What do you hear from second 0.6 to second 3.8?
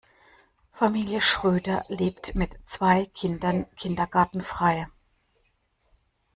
Familie Schröder lebt mit zwei Kindern